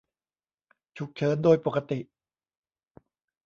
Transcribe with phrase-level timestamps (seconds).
[0.97, 1.99] ฉุกเฉินโดยปกติ